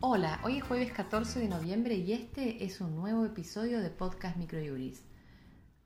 [0.00, 4.38] Hola, hoy es jueves 14 de noviembre y este es un nuevo episodio de Podcast
[4.38, 5.02] Microjuris.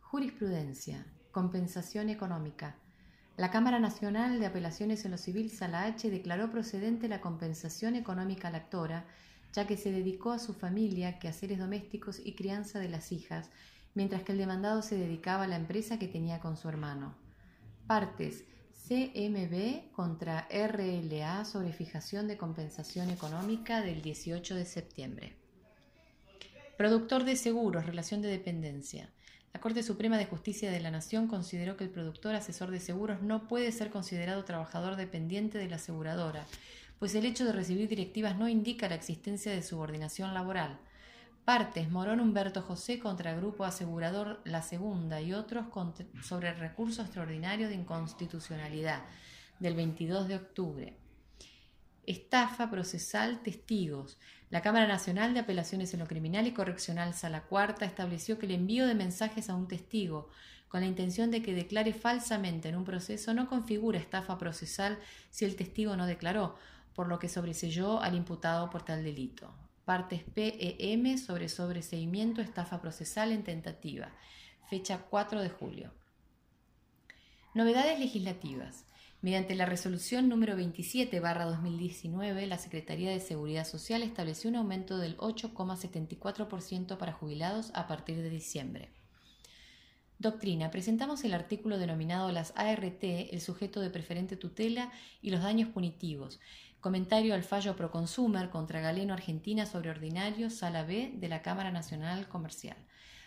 [0.00, 2.76] Jurisprudencia, compensación económica.
[3.36, 8.48] La Cámara Nacional de Apelaciones en lo Civil, Sala H, declaró procedente la compensación económica
[8.48, 9.06] a la actora,
[9.52, 13.50] ya que se dedicó a su familia, quehaceres domésticos y crianza de las hijas,
[13.94, 17.14] mientras que el demandado se dedicaba a la empresa que tenía con su hermano.
[17.86, 18.44] Partes
[18.86, 25.36] CMB contra RLA sobre fijación de compensación económica del 18 de septiembre.
[26.76, 29.08] Productor de seguros, relación de dependencia.
[29.54, 33.22] La Corte Suprema de Justicia de la Nación consideró que el productor asesor de seguros
[33.22, 36.44] no puede ser considerado trabajador dependiente de la aseguradora,
[36.98, 40.78] pues el hecho de recibir directivas no indica la existencia de subordinación laboral.
[41.44, 45.66] Partes, Morón Humberto José contra Grupo Asegurador La Segunda y otros
[46.22, 49.02] sobre el recurso extraordinario de inconstitucionalidad
[49.58, 50.96] del 22 de octubre.
[52.06, 54.16] Estafa procesal testigos.
[54.48, 58.52] La Cámara Nacional de Apelaciones en lo Criminal y Correccional Sala Cuarta estableció que el
[58.52, 60.30] envío de mensajes a un testigo
[60.68, 64.98] con la intención de que declare falsamente en un proceso no configura estafa procesal
[65.28, 66.56] si el testigo no declaró,
[66.94, 69.52] por lo que sobreselló al imputado por tal delito
[69.84, 74.12] partes PEM sobre sobreseimiento estafa procesal en tentativa,
[74.68, 75.92] fecha 4 de julio.
[77.54, 78.86] Novedades legislativas.
[79.20, 86.98] Mediante la resolución número 27-2019, la Secretaría de Seguridad Social estableció un aumento del 8,74%
[86.98, 88.90] para jubilados a partir de diciembre.
[90.18, 90.70] Doctrina.
[90.70, 96.40] Presentamos el artículo denominado las ART, el sujeto de preferente tutela y los daños punitivos,
[96.84, 102.28] Comentario al fallo Proconsumer contra Galeno Argentina sobre ordinario, sala B de la Cámara Nacional
[102.28, 102.76] Comercial,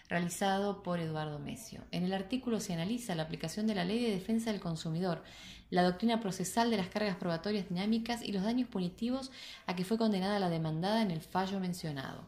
[0.07, 1.83] realizado por Eduardo Mesio.
[1.89, 5.23] En el artículo se analiza la aplicación de la Ley de Defensa del Consumidor,
[5.71, 9.31] la doctrina procesal de las cargas probatorias dinámicas y los daños punitivos
[9.65, 12.27] a que fue condenada la demandada en el fallo mencionado.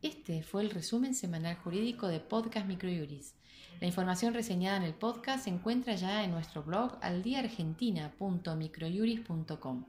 [0.00, 3.34] Este fue el resumen semanal jurídico de Podcast Microjuris.
[3.82, 9.84] La información reseñada en el podcast se encuentra ya en nuestro blog aldiaargentina.microjuris.com.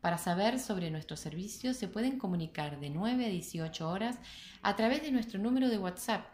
[0.00, 4.18] Para saber sobre nuestros servicios se pueden comunicar de 9 a 18 horas
[4.62, 6.26] a través de nuestro número de WhatsApp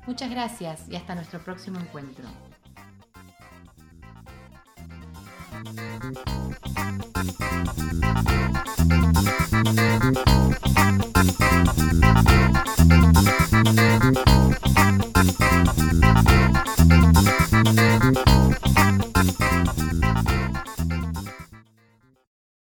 [0.07, 2.25] Muchas gracias y hasta nuestro próximo encuentro.
[5.65, 6.19] Thank
[8.29, 8.38] you.